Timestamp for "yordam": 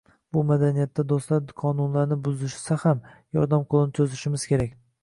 3.39-3.71